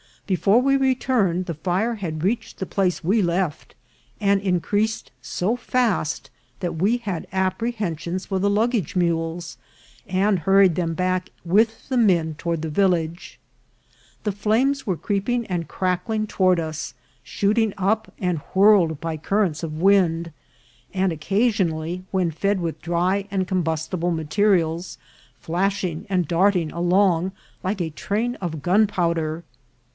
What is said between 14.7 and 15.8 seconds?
came creeping and